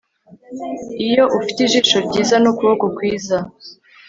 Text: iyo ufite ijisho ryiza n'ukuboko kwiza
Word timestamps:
iyo 1.07 1.23
ufite 1.37 1.59
ijisho 1.63 1.97
ryiza 2.07 2.35
n'ukuboko 2.39 2.85
kwiza 2.95 3.37